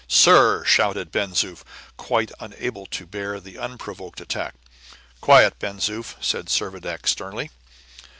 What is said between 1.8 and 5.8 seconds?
quite unable to bear the unprovoked attack. "Quiet, Ben